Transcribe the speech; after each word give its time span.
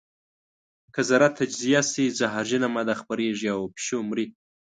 که 0.93 1.01
ذره 1.09 1.27
تجزیه 1.37 1.81
شي 1.91 2.05
زهرجنه 2.19 2.67
ماده 2.75 2.93
خپرېږي 3.01 3.47
او 3.55 3.61
پیشو 3.75 3.99
مري. 4.07 4.25